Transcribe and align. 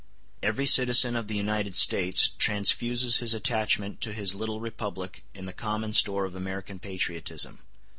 Every 0.41 0.65
citizen 0.65 1.15
of 1.15 1.27
the 1.27 1.37
United 1.37 1.75
States 1.75 2.29
transfuses 2.39 3.17
his 3.17 3.35
attachment 3.35 4.01
to 4.01 4.13
his 4.13 4.33
little 4.33 4.59
republic 4.59 5.23
in 5.35 5.45
the 5.45 5.53
common 5.53 5.93
store 5.93 6.25
of 6.25 6.33
American 6.33 6.79
patriotism. 6.79 7.59